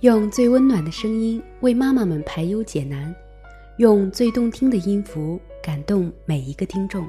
[0.00, 3.14] 用最温暖的声音为妈妈们排忧解难，
[3.76, 7.06] 用最动听的音符感动每一个听众。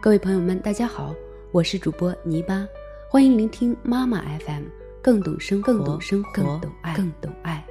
[0.00, 1.14] 各位朋友们，大家好，
[1.50, 2.66] 我是主播泥巴，
[3.10, 4.62] 欢迎聆听妈妈 FM，
[5.02, 7.62] 更懂生活，更懂生活，更懂爱，更懂爱。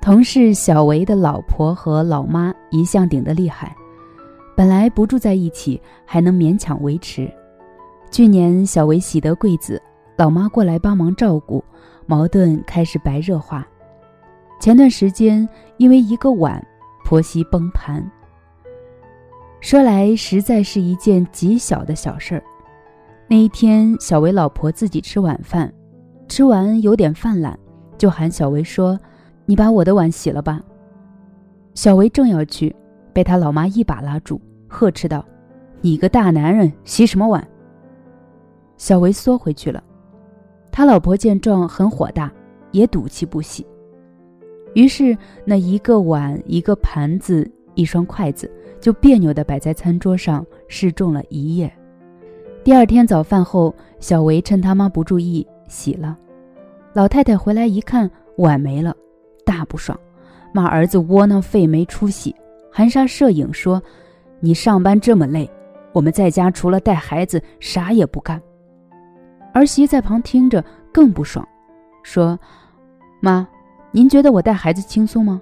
[0.00, 3.74] 同事小维的老婆和老妈一向顶得厉害，
[4.56, 7.28] 本来不住在一起，还能勉强维持。
[8.14, 9.82] 去年小维喜得贵子，
[10.16, 11.64] 老妈过来帮忙照顾，
[12.06, 13.66] 矛盾开始白热化。
[14.60, 16.64] 前段时间因为一个碗，
[17.04, 18.08] 婆媳崩盘。
[19.60, 22.42] 说来实在是一件极小的小事儿。
[23.26, 25.74] 那一天，小维老婆自己吃晚饭，
[26.28, 27.58] 吃完有点犯懒，
[27.98, 28.96] 就喊小维说
[29.44, 30.62] ：“你把我的碗洗了吧。”
[31.74, 32.72] 小维正要去，
[33.12, 35.24] 被他老妈一把拉住，呵斥道
[35.82, 37.44] ：“你个大男人，洗什么碗？”
[38.76, 39.82] 小维缩回去了，
[40.70, 42.32] 他老婆见状很火大，
[42.72, 43.66] 也赌气不洗。
[44.74, 48.50] 于是那一个碗、一个盘子、一双筷子
[48.80, 51.72] 就别扭地摆在餐桌上，示众了一夜。
[52.64, 56.18] 第二天早饭后，小维趁他妈不注意洗了。
[56.92, 58.96] 老太太回来一看，碗没了，
[59.44, 59.98] 大不爽，
[60.52, 62.34] 骂儿子窝囊废没出息，
[62.72, 63.82] 含沙射影说
[64.40, 65.48] ：“你上班这么累，
[65.92, 68.40] 我们在家除了带孩子啥也不干。”
[69.54, 71.46] 儿媳在旁听着更不爽，
[72.02, 72.36] 说
[73.22, 73.46] ：“妈，
[73.92, 75.40] 您觉得我带孩子轻松吗？”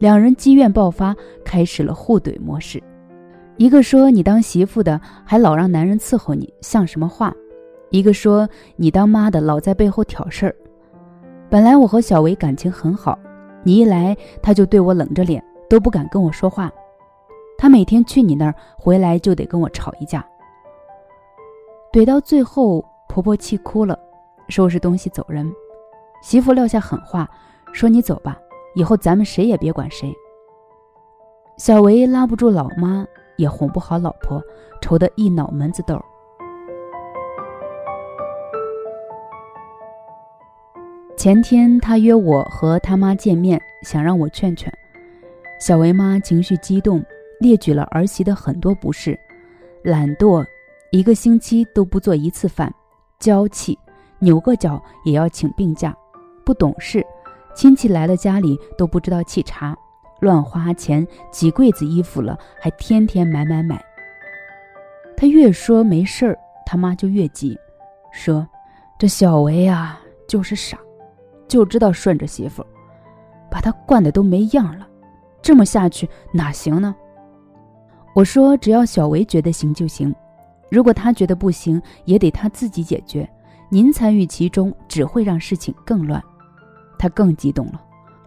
[0.00, 2.82] 两人积怨爆发，开始了互怼模式。
[3.58, 7.32] 一个说：“你当媳妇的还老让男人伺候你，像什么话？”
[7.90, 10.56] 一个说：“你当妈的老在背后挑事儿。”
[11.50, 13.18] 本来我和小维感情很好，
[13.62, 16.72] 你一来他就对我冷着脸，都不敢跟我说话。
[17.58, 20.26] 他每天去你那儿回来就得跟我吵一架，
[21.92, 22.82] 怼到最后。
[23.08, 23.98] 婆婆气哭了，
[24.48, 25.50] 收拾东西走人。
[26.22, 27.28] 媳妇撂下狠话，
[27.72, 28.38] 说：“你走吧，
[28.74, 30.12] 以后咱们谁也别管谁。”
[31.56, 33.06] 小维拉不住老妈，
[33.36, 34.42] 也哄不好老婆，
[34.80, 36.00] 愁得一脑门子豆。
[41.16, 44.72] 前天他约我和他妈见面，想让我劝劝。
[45.60, 47.02] 小维妈情绪激动，
[47.38, 49.18] 列举了儿媳的很多不是：
[49.82, 50.44] 懒惰，
[50.90, 52.74] 一个星期都不做一次饭。
[53.24, 53.78] 娇气，
[54.18, 55.90] 扭个脚也要请病假；
[56.44, 57.02] 不懂事，
[57.56, 59.74] 亲戚来了家里都不知道沏茶；
[60.20, 63.82] 乱花钱，几柜子衣服了，还天天买买买。
[65.16, 67.58] 他越说没事儿，他妈就越急，
[68.12, 68.46] 说
[68.98, 69.98] ：“这小维啊，
[70.28, 70.78] 就是傻，
[71.48, 72.62] 就知道顺着媳妇，
[73.50, 74.86] 把他惯的都没样了。
[75.40, 76.94] 这么下去哪行呢？”
[78.14, 80.14] 我说：“只要小维觉得行就行。”
[80.70, 83.28] 如果他觉得不行，也得他自己解决。
[83.70, 86.22] 您参与其中，只会让事情更乱。
[86.98, 87.80] 他更激动了。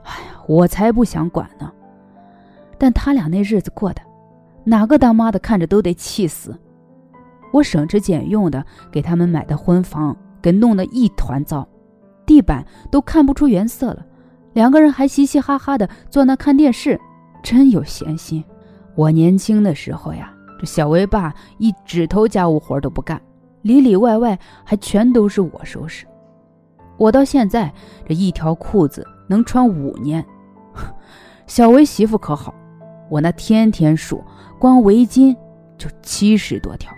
[0.03, 1.71] 哎呀，我才不想管呢！
[2.77, 4.01] 但他俩那日子过的，
[4.63, 6.57] 哪个当妈的看着都得气死。
[7.51, 11.67] 我省吃俭用的给他们买的婚房，给弄得一团糟，
[12.25, 14.05] 地板都看不出原色了。
[14.53, 16.99] 两个人还嘻嘻哈哈的坐那看电视，
[17.41, 18.43] 真有闲心。
[18.95, 20.33] 我年轻的时候呀。
[20.59, 23.21] 这小维爸一指头家务活都不干，
[23.61, 26.05] 里里外外还全都是我收拾。
[26.97, 27.71] 我到现在
[28.07, 30.25] 这一条裤子能穿五年，
[31.45, 32.53] 小维媳妇可好，
[33.09, 34.23] 我那天天数，
[34.59, 35.35] 光围巾
[35.77, 36.91] 就七十多条，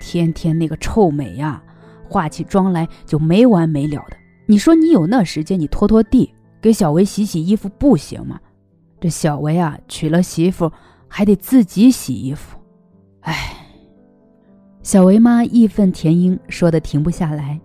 [0.00, 1.60] 天天那个臭美呀，
[2.08, 4.16] 化起妆来就没完没了的。
[4.46, 8.38] 你说你有那时间，你拖拖地，给小维洗洗衣服不行吗？
[9.00, 10.70] 这小维啊，娶了媳妇
[11.08, 12.56] 还得自己洗衣服。
[13.26, 13.56] 唉，
[14.84, 17.60] 小维妈义愤填膺，说的停不下来。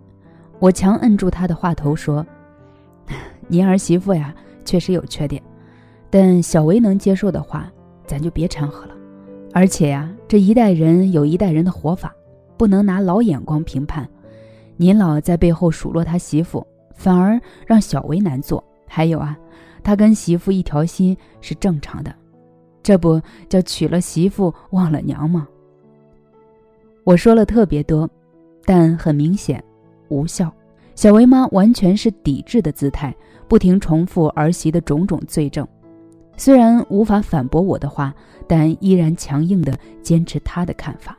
[0.58, 2.26] 我强摁住她的话头说
[3.46, 4.34] ：“您儿媳妇呀，
[4.64, 5.40] 确实有缺点，
[6.10, 7.70] 但小维能接受的话，
[8.08, 8.94] 咱就别掺和了。
[9.52, 12.12] 而且呀，这一代人有一代人的活法，
[12.56, 14.04] 不能拿老眼光评判。
[14.76, 18.62] 您老在背后数落他媳妇，反而让小维难做。
[18.88, 19.38] 还有啊，
[19.84, 22.12] 他跟媳妇一条心是正常的，
[22.82, 25.46] 这不叫娶了媳妇忘了娘吗？”
[27.04, 28.08] 我说了特别多，
[28.64, 29.62] 但很明显
[30.08, 30.52] 无效。
[30.94, 33.14] 小维妈完全是抵制的姿态，
[33.48, 35.66] 不停重复儿媳的种种罪证。
[36.36, 38.14] 虽然无法反驳我的话，
[38.46, 41.18] 但依然强硬的坚持她的看法。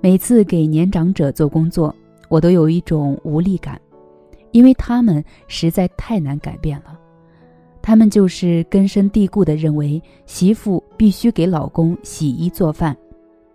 [0.00, 1.94] 每次给年长者做工作，
[2.28, 3.80] 我都有一种无力感，
[4.50, 6.98] 因为他们实在太难改变了。
[7.82, 12.96] 他们就是根深蒂固的认为媳妇必须给老公洗衣做饭。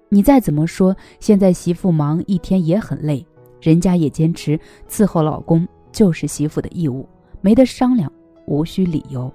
[0.09, 3.25] 你再怎么说，现在媳妇忙一天也很累，
[3.61, 7.07] 人家也坚持伺候老公就是媳妇的义务，
[7.41, 8.11] 没得商量，
[8.45, 9.31] 无需理由。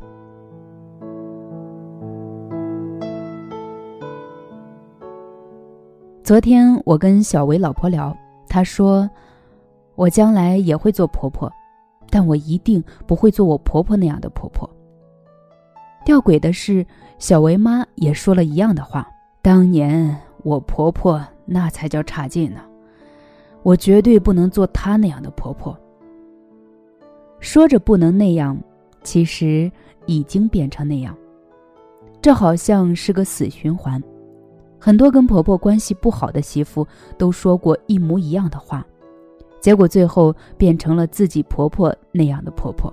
[6.22, 8.16] 昨天我跟小维老婆聊，
[8.48, 9.10] 她说
[9.96, 11.50] ：“我将来也会做婆婆，
[12.08, 14.68] 但我一定不会做我婆婆那样的婆婆。”
[16.10, 16.84] 吊诡的是，
[17.20, 19.08] 小维妈也说了一样的话。
[19.40, 22.62] 当年我婆婆那才叫差劲呢，
[23.62, 25.78] 我绝对不能做她那样的婆婆。
[27.38, 28.58] 说着不能那样，
[29.04, 29.70] 其实
[30.06, 31.16] 已经变成那样。
[32.20, 34.02] 这好像是个死循环。
[34.80, 36.84] 很多跟婆婆关系不好的媳妇
[37.16, 38.84] 都说过一模一样的话，
[39.60, 42.92] 结果最后变成了自己婆婆那样的婆婆。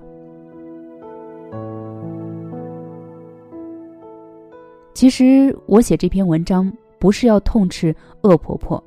[4.98, 8.84] 其实我写这篇文章不是要痛斥恶婆婆，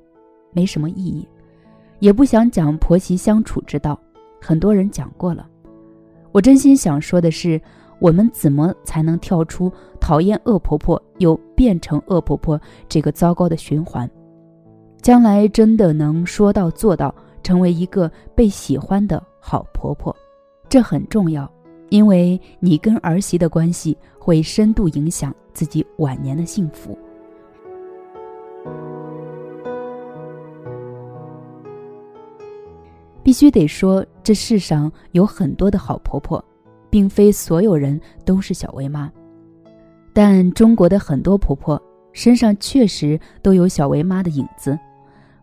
[0.50, 1.24] 没什么意义，
[2.00, 3.96] 也不想讲婆媳相处之道，
[4.42, 5.48] 很多人讲过了。
[6.32, 7.62] 我真心想说的是，
[8.00, 14.10] 我们怎么才能跳出讨厌恶婆婆又变成恶婆婆这个糟糕的循环？
[15.00, 20.12] 将来真的能说到做到，成为一个被喜欢的好婆婆，
[20.68, 21.48] 这很重要。
[21.90, 26.96] 因为你跟儿媳的关系会深度影响自己晚年的幸福。
[33.22, 36.42] 必须得说，这世上有很多的好婆婆，
[36.88, 39.12] 并非所有人都是小薇妈，
[40.12, 41.80] 但中国的很多婆婆
[42.12, 44.76] 身上确实都有小薇妈的影子，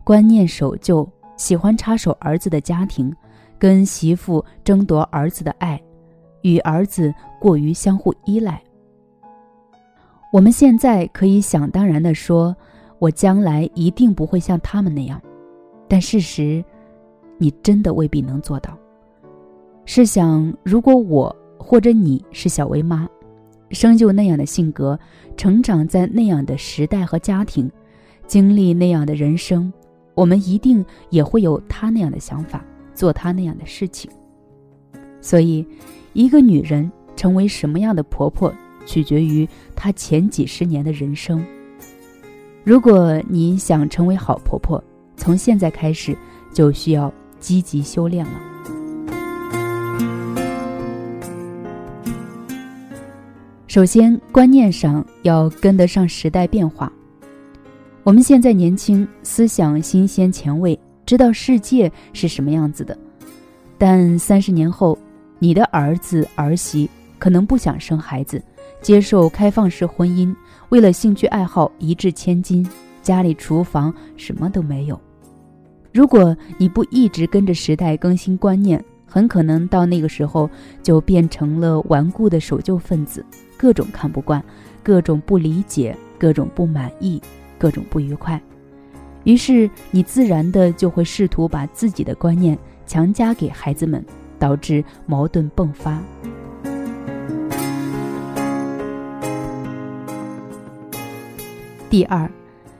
[0.02, 3.14] 观念守旧，喜欢插手儿子的家庭，
[3.58, 5.80] 跟媳妇争夺儿子的爱。
[6.48, 8.62] 与儿子过于相互依赖。
[10.32, 12.54] 我们现在可以想当然的说，
[12.98, 15.20] 我将来一定不会像他们那样，
[15.88, 16.64] 但事实，
[17.38, 18.76] 你真的未必能做到。
[19.84, 23.08] 试想，如果我或者你是小薇妈，
[23.70, 24.98] 生就那样的性格，
[25.36, 27.70] 成长在那样的时代和家庭，
[28.26, 29.72] 经历那样的人生，
[30.14, 32.62] 我们一定也会有他那样的想法，
[32.94, 34.10] 做他那样的事情。
[35.20, 35.66] 所以。
[36.12, 38.52] 一个女人成为什么样的婆婆，
[38.86, 41.44] 取决于她前几十年的人生。
[42.64, 44.82] 如果你想成为好婆婆，
[45.16, 46.16] 从现在开始
[46.52, 48.32] 就需要积极修炼了。
[53.66, 56.92] 首先，观念上要跟得上时代变化。
[58.02, 62.96] 我们现在年轻，思想新鲜前卫，知道世界是什么样子的，
[63.76, 64.98] 但三十年后。
[65.38, 66.88] 你的儿子儿媳
[67.18, 68.42] 可能不想生孩子，
[68.80, 70.34] 接受开放式婚姻，
[70.68, 72.66] 为了兴趣爱好一掷千金，
[73.02, 75.00] 家里厨房什么都没有。
[75.92, 80.48] 如果你不一直跟着时代更新观念，很可能到那个时候
[80.82, 83.24] 就变成了顽固的守旧分子，
[83.56, 84.42] 各种看不惯，
[84.82, 87.20] 各种不理解，各种不满意，
[87.58, 88.40] 各种不愉快。
[89.24, 92.56] 于是你自然的就会试图把自己的观念
[92.86, 94.04] 强加给孩子们。
[94.38, 96.00] 导致矛盾迸发。
[101.90, 102.30] 第二，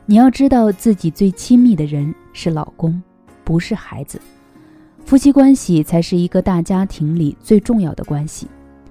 [0.04, 3.02] 你要知道自己最亲密的人是老公，
[3.42, 4.20] 不是孩子。
[5.04, 8.46] 夫妻关系才是一个大家庭里最重要的关系，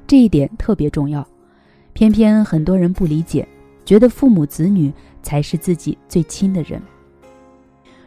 [0.07, 1.25] 这一点特别重要。
[1.93, 3.47] 偏偏很多人不理解，
[3.86, 6.81] 觉得父母子女才是自己最亲的人。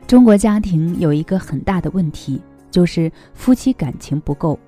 [0.09, 2.41] 中国家庭有一个很大的问题。
[2.71, 4.59] 就是夫妻感情不够，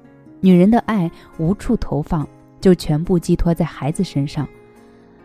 [0.41, 2.27] 女人的爱无处投放，
[2.61, 4.47] 就全部寄托在孩子身上，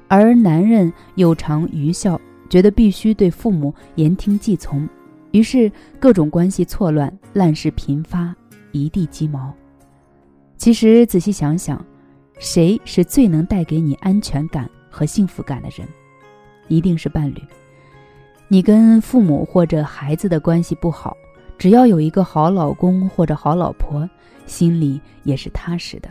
[0.08, 2.20] 而男人又常愚孝，
[2.50, 4.88] 觉得必须对父母言听计从，
[5.32, 8.36] 于是各种关系错乱，烂事频发，
[8.72, 9.54] 一地鸡毛。
[10.56, 11.84] 其实仔细想想，
[12.40, 15.88] 谁是最能带给你安全感和幸福感的人？
[16.68, 17.42] 一定是伴侣。
[18.48, 21.16] 你跟父母或者孩子的关系不好。
[21.58, 24.08] 只要有一个好老公或者好老婆，
[24.46, 26.10] 心里也是踏实的。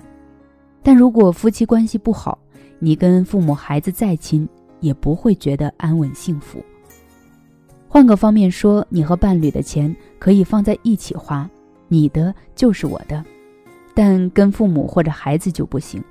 [0.83, 2.39] 但如果夫妻关系不好，
[2.79, 4.49] 你跟父母孩子再亲，
[4.81, 6.63] 也不会觉得安稳幸福。
[7.89, 11.49] 换个方面说，你和伴侣的钱可以放在一起花，
[11.89, 13.23] 你的就是我的；
[13.95, 16.03] 但跟父母或者孩子就不行，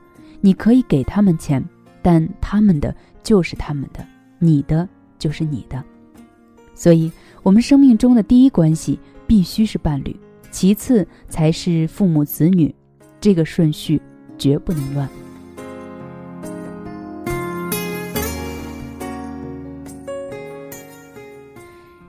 [0.42, 1.64] 你可以给他们钱，
[2.02, 4.06] 但他们的就是他们的，
[4.40, 4.88] 你的
[5.20, 5.84] 就是你的。
[6.74, 7.12] 所以，
[7.44, 8.98] 我们生命中的第一关系。
[9.28, 10.16] 必须是伴侣，
[10.52, 12.74] 其次才是父母子女，
[13.20, 14.02] 这个顺序
[14.38, 15.08] 绝不能乱。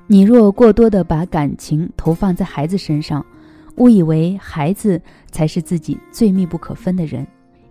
[0.09, 3.25] 你若过多的把感情投放在孩子身上，
[3.77, 5.01] 误以为孩子
[5.33, 7.27] 才是自己最密不可分的人，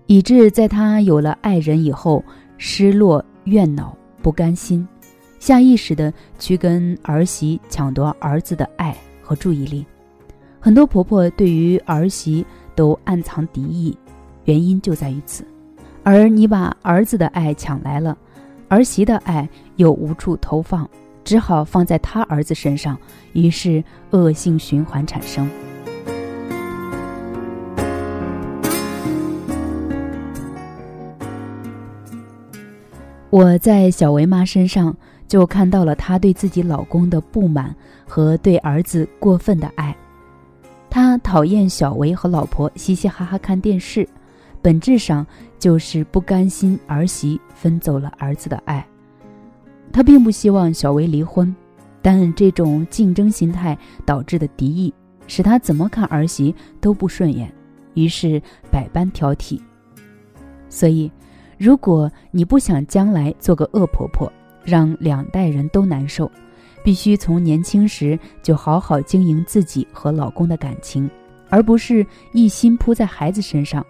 [0.07, 2.21] 以致在他有了爱人以后，
[2.57, 4.85] 失落、怨恼、不甘心，
[5.39, 8.95] 下意识的去跟儿媳抢夺儿子的爱
[9.25, 9.84] 和注意力。
[10.60, 13.98] 很多婆婆对于儿媳都暗藏敌意，
[14.44, 15.44] 原因就在于此。
[16.03, 18.15] 而你把儿子的爱抢来了，
[18.70, 20.88] 儿媳的爱又无处投放。
[21.24, 22.96] 只好放在他儿子身上，
[23.34, 25.50] 于是恶性循环产生。
[33.32, 34.96] 我在小维妈身上
[35.27, 37.75] 就看到了她对自己老公的不满
[38.08, 39.96] 和对儿子过分的爱。
[40.89, 44.08] 她讨厌小维和老婆嘻嘻哈哈看电视，
[44.62, 45.25] 本质上
[45.60, 48.86] 就是不甘心儿媳分走了儿子的爱。
[49.91, 51.55] 他并不希望小薇离婚，
[52.01, 54.94] 但这种竞争心态导致的敌意，
[55.25, 57.50] 使他怎么看儿媳都不顺眼，
[57.94, 59.60] 于是百般挑剔。
[60.70, 61.10] 所以，
[61.58, 64.29] 如果你不想将来做个恶婆婆，
[64.65, 66.29] 让两代人都难受，
[66.84, 71.10] 必须从年轻时就好好经营自己和老公的感情，
[71.50, 73.86] 而不是一心扑在孩子身上。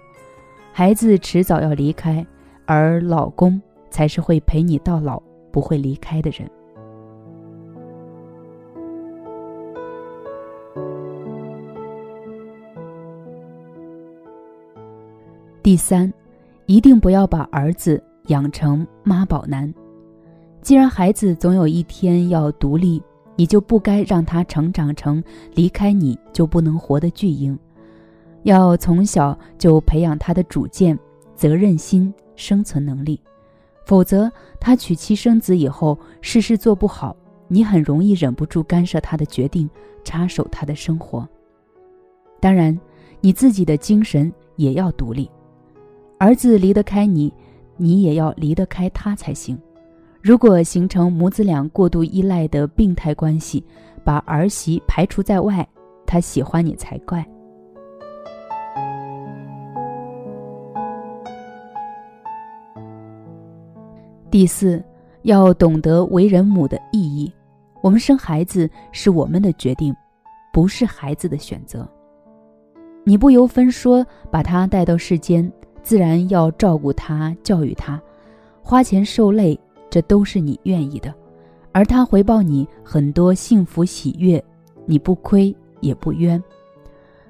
[0.71, 2.25] 孩子迟早要离开，
[2.65, 5.21] 而老公才是会陪你到老。
[5.55, 6.51] 不会离开的人。
[15.63, 16.13] 第三，
[16.65, 19.73] 一定不要把儿子养成妈宝男。
[20.65, 22.99] 既然孩子总有一天要独立，
[23.35, 27.55] 你就不该让他成长成离开你就不能活的巨婴。
[28.41, 30.97] 要从小就培养他的主见、
[31.35, 33.21] 责任心、生存能力。
[33.85, 34.27] 否则，
[34.59, 37.15] 他娶妻生子以后，事事做不好，
[37.47, 39.69] 你很容易忍不住干涉他的决定，
[40.03, 41.29] 插手他的生活。
[42.39, 42.75] 当然，
[43.21, 45.29] 你自己的精神也要独立。
[46.17, 47.31] 儿子离得开你，
[47.77, 49.55] 你也要离得开他才行。
[50.25, 53.63] 如果形成母子俩过度依赖的病态关系，
[54.03, 55.63] 把儿媳排除在外，
[56.03, 57.23] 他喜欢你才怪。
[64.31, 64.83] 第四，
[65.21, 67.31] 要懂得为人母的意义。
[67.83, 69.95] 我们生孩子是我们的决定，
[70.51, 71.87] 不是孩子的选择。
[73.03, 75.53] 你不由分说把他带到世间，
[75.83, 78.01] 自然要照顾他、教育他，
[78.63, 79.59] 花钱受累，
[79.95, 81.15] 这都是你愿意的。
[81.71, 84.43] 而他回报你很多幸福喜悦，
[84.85, 86.43] 你不亏也不冤。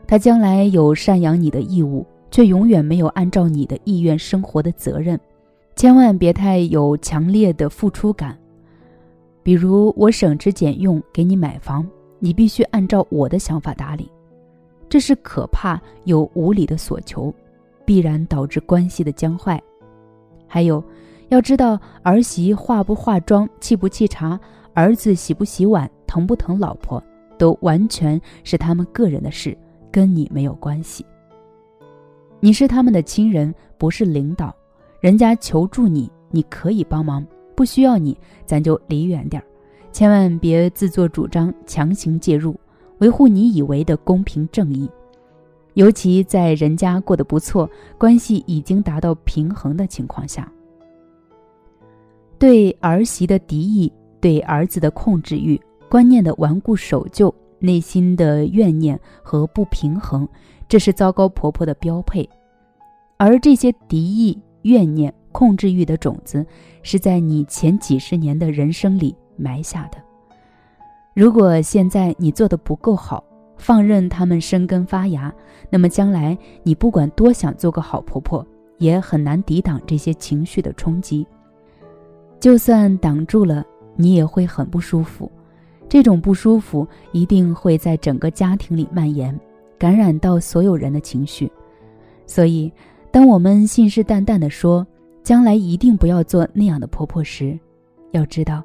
[0.07, 5.19] 他将来有赡养你的义务，却永远没有按照你的意愿生活的责任。
[5.75, 8.35] 千万别太有强烈的付出感，
[9.43, 14.09] 比如我省吃俭用给你买房，你必须按照我的想法打理，
[14.89, 17.31] 这是可怕又无理的索求，
[17.85, 19.61] 必然导致关系的僵坏。
[20.47, 20.83] 还有，
[21.29, 24.39] 要知道儿媳化不化妆、沏不沏茶，
[24.73, 27.03] 儿子洗不洗碗、疼不疼老婆，
[27.37, 29.57] 都完全是他们个人的事，
[29.91, 31.05] 跟你没有关系。
[32.39, 34.53] 你是他们的亲人，不是领导。
[34.99, 39.45] 人家求助你，你可以帮忙，不需要你，咱就离远点儿，
[39.91, 42.55] 千万别自作主张，强行介入，
[42.99, 44.89] 维护你以为的公平正义。
[45.73, 50.51] 尤其在人家过得不错，关系已经达到平衡的情况下，
[52.37, 60.27] 对儿媳的敌意，对儿子的控制欲，观念的顽固守旧，内心的怨念和不平衡，
[60.67, 62.29] 这是糟糕婆婆的标配，
[63.17, 64.39] 而这些敌意。
[64.65, 66.43] 怨念、控制欲的种子，
[66.81, 69.99] 是在你前几十年的人生里埋下的。
[71.13, 73.23] 如果现在你做的不够好，
[73.57, 75.31] 放任他们生根发芽，
[75.69, 78.43] 那么将来你不管多想做个好婆婆，
[78.79, 81.27] 也很难抵挡这些情绪的冲击。
[82.45, 85.31] 就算挡住了，你也会很不舒服。
[85.89, 89.35] 这种不舒服一定会在整个家庭里蔓延，
[89.79, 91.51] 感染到所有人的情绪。
[92.27, 92.71] 所以。
[93.11, 94.85] 当我们信誓旦旦地说
[95.23, 97.57] 将来一定不要做那样的婆婆时，
[98.11, 98.63] 要知道，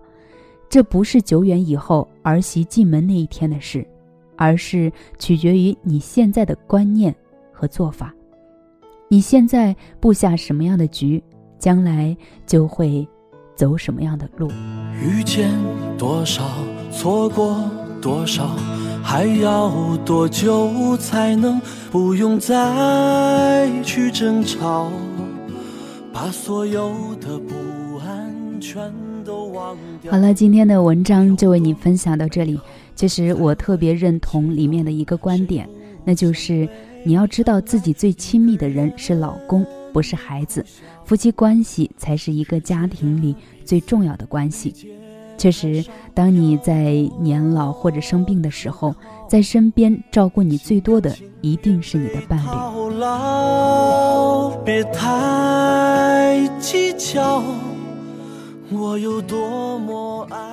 [0.69, 3.87] 这不是久远以后儿媳进门那一天的事，
[4.37, 7.15] 而是取决于你现在的观念
[7.51, 8.15] 和做法。
[9.09, 11.23] 你现在布下什么样的局，
[11.59, 13.09] 将来就会
[13.61, 14.51] 走什么样的路。
[15.03, 15.51] 遇见
[15.99, 16.43] 多少，
[16.91, 18.57] 错过多少。
[19.03, 24.91] 还要多久才能不用再去争吵，
[26.11, 28.91] 把所有的不安全
[29.27, 30.11] 都忘掉？
[30.11, 32.59] 好了，今天的文章就为你分享到这里。
[32.95, 35.69] 其实我特别认同里面的一个观点，
[36.03, 36.67] 那就是
[37.05, 40.65] 你要知道自己最亲密的人是老公，不是孩子，
[41.11, 44.95] 夫妻关系才是一个家庭里最重要的关系。
[45.37, 48.95] 确实，当你在年老或者生病的时候，
[49.29, 52.49] 在身边照顾你最多的一定是你的伴侣。
[54.65, 57.43] 别太计较，
[58.71, 60.50] 我有多么爱。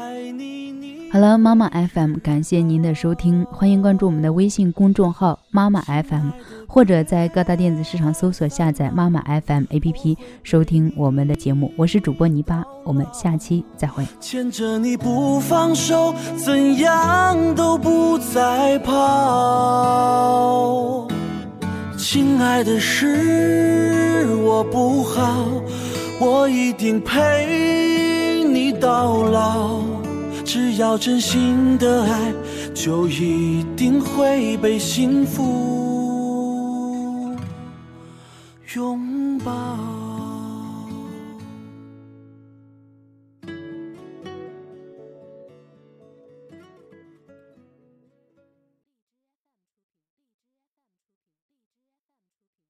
[1.18, 6.30] 好了，妈妈 FM，感谢您的收听，欢迎关注我们的微信公众号妈妈 FM，
[6.68, 11.74] 或者在各大电子市场搜索下载妈妈 FM APP 收听我们的节目。
[11.76, 14.06] 我是主播泥巴，我们下期再会。
[14.20, 19.88] 牵着你不放手，怎样都不再跑。
[21.98, 25.48] 亲爱的，是我不好，
[26.20, 29.97] 我一定陪你到老。
[30.48, 32.32] 只要真心的爱，
[32.74, 35.87] 就一定会被幸福。